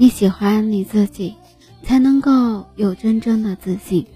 [0.00, 1.34] 你喜欢你自己，
[1.82, 4.06] 才能够有真正的自信，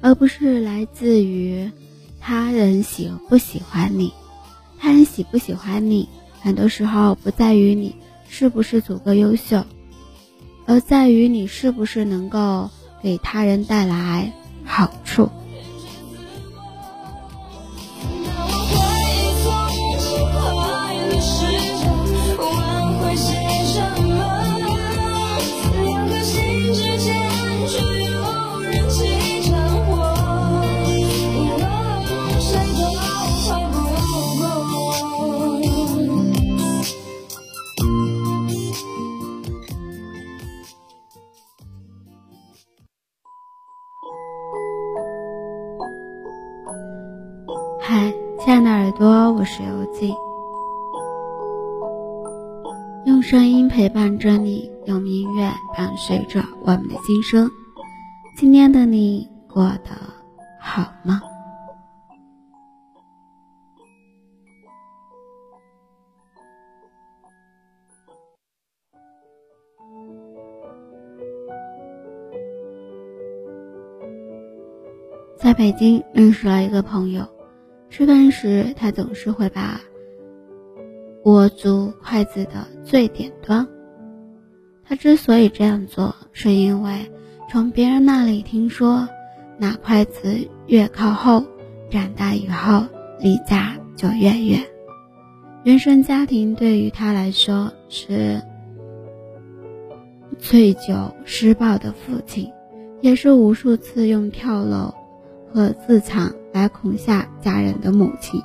[0.00, 1.70] 而不是来自于
[2.18, 4.14] 他人喜不喜欢你。
[4.78, 6.08] 他人喜不喜欢你，
[6.40, 7.96] 很多时候不在于你
[8.28, 9.64] 是不是足够优秀，
[10.64, 12.70] 而在于你是不是能够
[13.02, 14.32] 给他人带来
[14.64, 15.30] 好处。
[53.76, 57.46] 陪伴着你，用音乐伴随着我们的心声。
[58.34, 59.90] 今天的你过得
[60.58, 61.20] 好吗？
[75.36, 77.28] 在北京认识了一个朋友。
[77.90, 79.78] 吃饭时，他总是会把
[81.26, 83.66] 握住筷子的最顶端。
[84.84, 87.10] 他之所以这样做，是因为
[87.50, 89.08] 从别人那里听说，
[89.58, 91.44] 拿筷子越靠后，
[91.90, 92.84] 长大以后
[93.18, 94.64] 离家就越远。
[95.64, 98.40] 原生家庭对于他来说是
[100.38, 102.52] 醉酒施暴的父亲，
[103.00, 104.94] 也是无数次用跳楼
[105.52, 106.32] 和自残。
[106.52, 108.40] 来恐吓家人的母亲，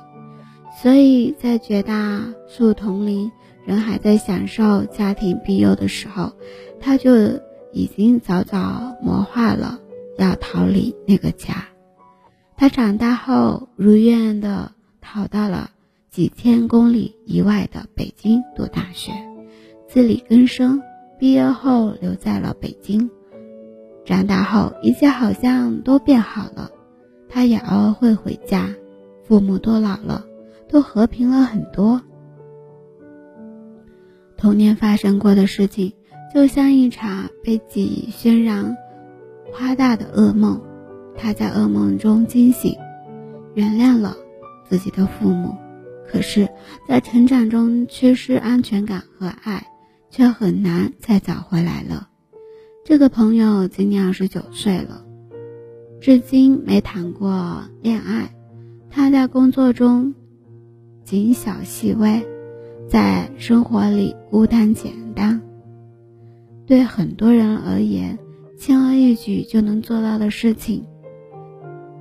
[0.82, 3.30] 所以在绝大数同龄
[3.64, 6.32] 人还在享受家庭庇佑的时候，
[6.80, 7.14] 他就
[7.72, 9.78] 已经早早谋划了
[10.18, 11.68] 要逃离那个家。
[12.56, 15.70] 他长大后如愿的逃到了
[16.10, 19.12] 几千公里以外的北京读大学，
[19.86, 20.82] 自力更生。
[21.16, 23.08] 毕业后留在了北京。
[24.04, 26.72] 长大后一切好像都变好了。
[27.28, 28.74] 他也偶尔会回家，
[29.22, 30.26] 父母都老了，
[30.72, 32.00] 都和平了很多。
[34.38, 35.92] 童年发生过的事情，
[36.34, 38.74] 就像一场被记忆渲染、
[39.52, 40.60] 夸大的噩梦。
[41.14, 42.74] 他在噩梦中惊醒，
[43.54, 44.16] 原谅了
[44.66, 45.54] 自己的父母，
[46.08, 46.48] 可是，
[46.88, 49.66] 在成长中缺失安全感和爱，
[50.08, 52.08] 却很难再找回来了。
[52.82, 55.04] 这个朋友今年二十九岁了。
[56.00, 58.34] 至今没谈过恋爱，
[58.90, 60.14] 他在工作中
[61.12, 62.26] 谨小细微，
[62.88, 65.42] 在生活里孤单简单。
[66.66, 68.18] 对很多人而言，
[68.56, 70.86] 轻而易举就能做到的事情，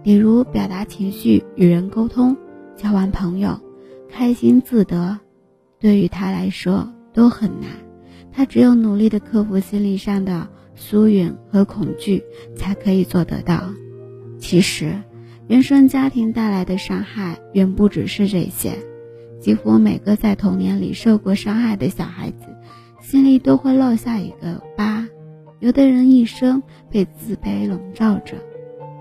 [0.02, 2.38] 比如表达情绪、与人沟通、
[2.78, 3.60] 交完朋友、
[4.10, 5.20] 开心自得，
[5.78, 7.70] 对于他来说都很难。
[8.32, 12.24] 他只有努力的克服心理上的疏远和恐惧，
[12.56, 13.62] 才可以做得到。
[14.40, 14.94] 其实，
[15.50, 18.72] 原生家庭带来的伤害远不只是这些。
[19.42, 22.46] 几乎每个在童年里受过伤害的小孩子，
[23.02, 25.08] 心里都会落下一个疤。
[25.60, 28.38] 有的人一生被自卑笼罩着，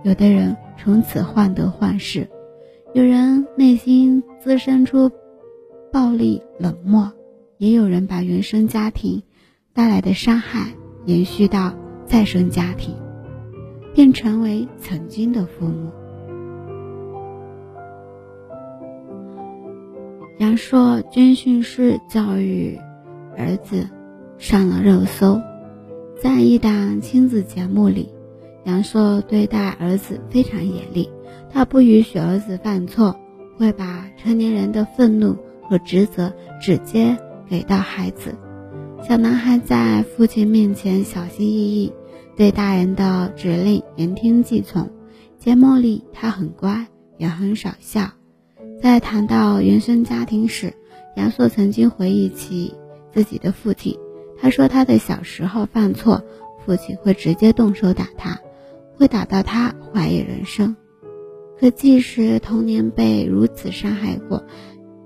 [0.03, 2.29] 有的人从此患得患失，
[2.95, 5.12] 有人内心滋生出
[5.93, 7.12] 暴力冷漠，
[7.59, 9.23] 也有人把原生家庭
[9.73, 10.73] 带来的伤害
[11.05, 11.75] 延续到
[12.06, 12.94] 再生家庭。
[13.93, 15.91] 便成为曾经的父母。
[20.40, 22.81] 杨烁军训式教育
[23.37, 23.87] 儿子
[24.38, 25.38] 上了热搜，
[26.19, 28.08] 在一档亲子节目里，
[28.64, 31.10] 杨烁对待儿子非常严厉，
[31.52, 33.14] 他不允许儿子犯错，
[33.58, 35.37] 会把成年人的愤怒
[35.69, 37.14] 和职责直接
[37.46, 38.34] 给到孩子。
[39.06, 41.92] 小男孩在父亲面前小心翼翼。
[42.34, 44.88] 对大人的指令言听计从，
[45.37, 46.87] 节目里他很乖，
[47.19, 48.19] 也很少笑。
[48.82, 50.73] 在谈到原生家庭时，
[51.17, 52.75] 亚瑟曾经回忆起
[53.12, 53.94] 自己的父亲。
[54.41, 56.25] 他说，他的小时候犯错，
[56.65, 58.41] 父亲会直接动手打他，
[58.97, 60.75] 会打到他怀疑人生。
[61.59, 64.43] 可即使童年被如此伤害过，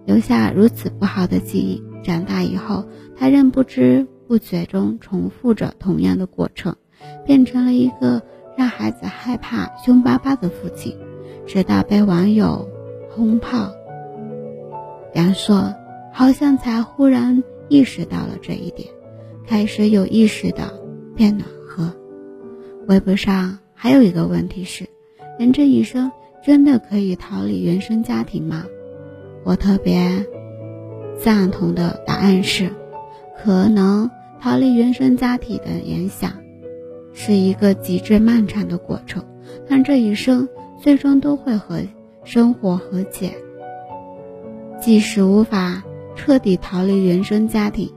[0.07, 2.85] 留下如此不好的记忆，长大以后，
[3.17, 6.77] 他仍不知不觉中重复着同样的过程，
[7.27, 8.23] 变成了一个
[8.57, 10.97] 让孩子害怕、凶巴巴的父亲。
[11.47, 12.67] 直到被网友
[13.15, 13.73] 轰炮，
[15.15, 15.73] 杨硕
[16.13, 18.89] 好像才忽然意识到了这一点，
[19.47, 20.75] 开始有意识的
[21.15, 21.95] 变暖和。
[22.89, 24.85] 微博上还有一个问题是：
[25.39, 26.11] 人这一生。
[26.47, 28.67] 真的可以逃离原生家庭吗？
[29.45, 30.27] 我特别
[31.19, 32.69] 赞同的答案是，
[33.43, 34.11] 可能
[34.43, 36.33] 逃离原生家庭的影响
[37.15, 39.25] 是一个极致漫长的过程，
[39.67, 40.47] 但这一生
[40.83, 41.81] 最终都会和
[42.25, 43.35] 生活和解。
[44.81, 45.83] 即使无法
[46.17, 47.93] 彻底逃离原生家庭，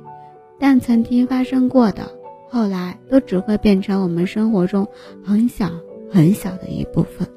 [0.60, 2.10] 但曾经发生过的，
[2.50, 4.88] 后来都只会变成我们生活中
[5.24, 5.70] 很小
[6.12, 7.28] 很小的一部分。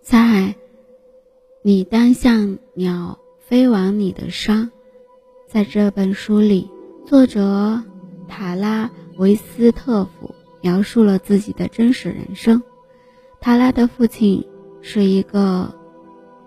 [0.00, 0.54] 在
[1.62, 4.70] 你当像鸟飞往你的伤，
[5.48, 6.70] 在这本书里，
[7.04, 7.82] 作者
[8.28, 12.62] 塔拉维斯特夫描述了自己的真实人生。
[13.40, 14.46] 塔拉的父亲
[14.80, 15.74] 是一个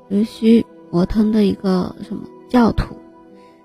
[0.07, 2.95] 尤须摩腾的一个什么教徒，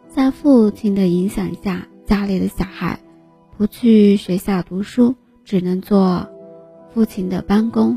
[0.09, 2.99] 在父亲的影响下，家里的小孩
[3.57, 6.29] 不去学校读书，只能做
[6.93, 7.97] 父亲的帮工。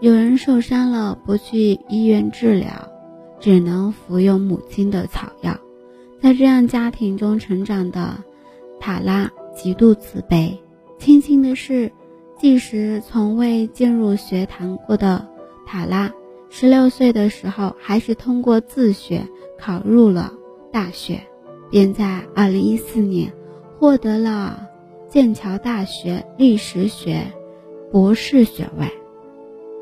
[0.00, 2.90] 有人受伤了，不去医院治疗，
[3.40, 5.58] 只能服用母亲的草药。
[6.20, 8.24] 在这样家庭中成长的
[8.80, 10.56] 塔拉极度自卑。
[10.98, 11.92] 庆幸的是，
[12.38, 15.28] 即使从未进入学堂过的
[15.66, 16.12] 塔拉，
[16.48, 19.26] 十六岁的时候还是通过自学
[19.58, 20.32] 考入了
[20.72, 21.20] 大学，
[21.70, 23.30] 便在二零一四年
[23.78, 24.66] 获得了
[25.08, 27.26] 剑桥大学历史学
[27.92, 28.88] 博士学位。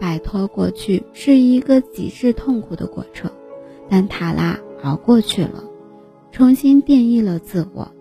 [0.00, 3.30] 摆脱过去是一个极致痛苦的过程，
[3.92, 5.62] 但塔拉熬过去了，
[6.30, 7.92] 重新定义了自我。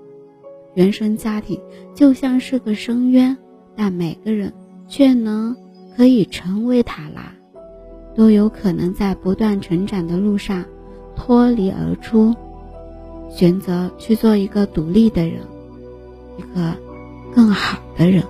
[0.73, 1.59] 原生家庭
[1.93, 3.37] 就像是个深渊，
[3.75, 4.53] 但每个人
[4.87, 5.53] 却能
[5.97, 7.33] 可以成为塔拉，
[8.15, 10.63] 都有可能在不断成长的路上
[11.13, 12.33] 脱离而出，
[13.29, 15.41] 选择去做一个独立的人，
[16.37, 16.73] 一个
[17.35, 18.23] 更好的人。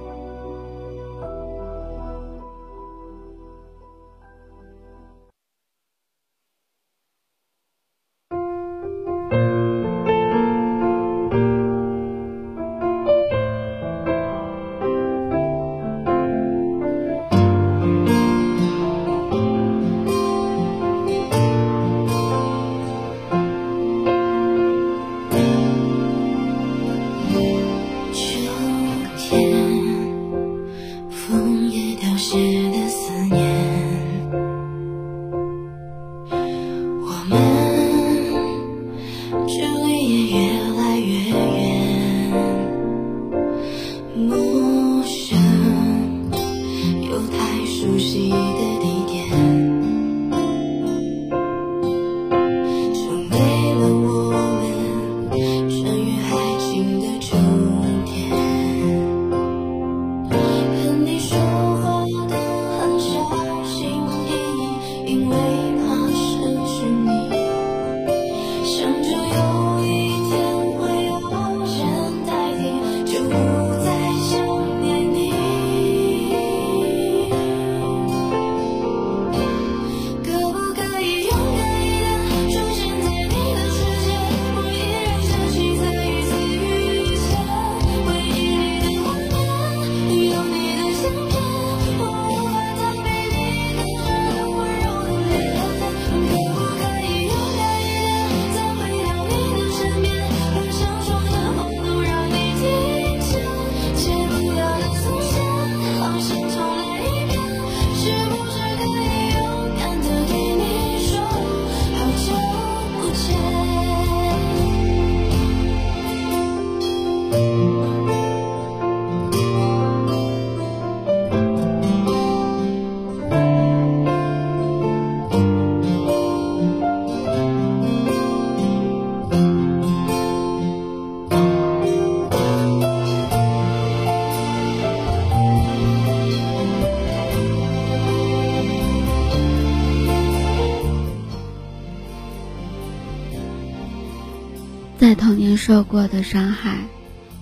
[145.31, 146.89] 在童年受过的伤害，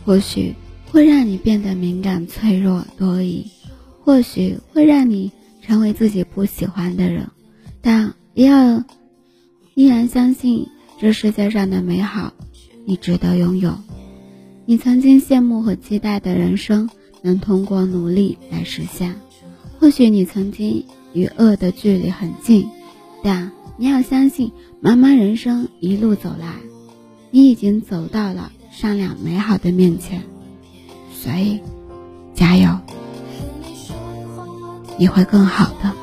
[0.05, 0.53] 或许
[0.91, 3.48] 会让你变得敏感、脆弱、多疑，
[4.03, 5.31] 或许会让你
[5.63, 7.31] 成为自己不喜欢的人，
[7.81, 8.84] 但也要
[9.74, 10.67] 依然相信
[11.00, 12.31] 这世界上的美好，
[12.86, 13.75] 你值得拥有。
[14.67, 16.91] 你曾经羡慕和期待的人生，
[17.24, 19.15] 能通过努力来实现。
[19.79, 22.69] 或许你曾经与恶的距离很近，
[23.24, 26.53] 但你要相信，漫漫人生一路走来。
[27.32, 30.24] 你已经走到了善良美好的面前，
[31.14, 31.60] 所以
[32.34, 32.78] 加油，
[34.98, 35.94] 你会更好的。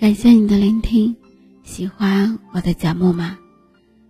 [0.00, 1.14] 感谢你的聆听，
[1.62, 3.36] 喜欢我的节目吗？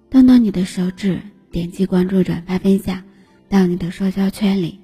[0.09, 1.21] 动动你的手指，
[1.51, 3.03] 点击关注、转发、分享
[3.49, 4.79] 到你的社交圈里。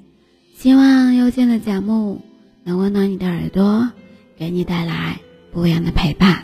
[0.57, 2.23] 希望幽静的节目
[2.65, 3.89] 能温暖你的耳朵，
[4.37, 5.21] 给你带来
[5.53, 6.43] 不一样的陪伴。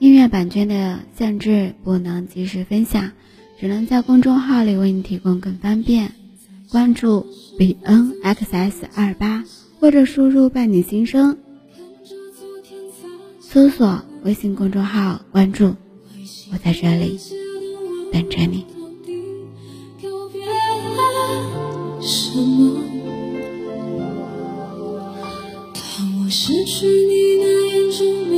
[0.00, 3.12] 音乐版权的限制不能及时分享，
[3.60, 6.10] 只能在公众号里为你提供更方便。
[6.72, 7.24] 关注
[7.56, 9.44] b n x s 二八，
[9.78, 11.38] 或者输入伴你心声。
[13.54, 15.76] 搜索微信公众号，关注
[16.50, 17.20] 我，在这里
[18.12, 18.66] 等着你。
[25.72, 28.34] 当我失去你那眼中美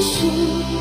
[0.00, 0.79] 是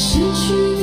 [0.00, 0.79] 失去。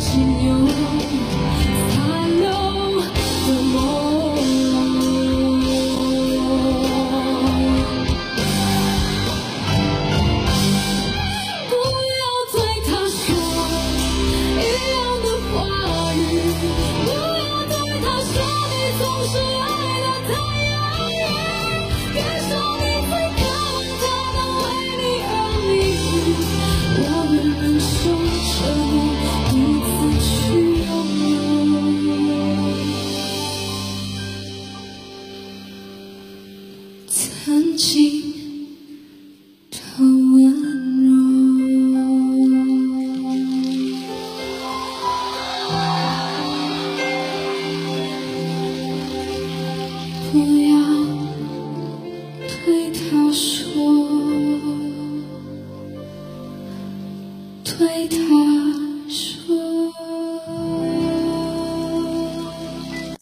[0.00, 1.39] 只有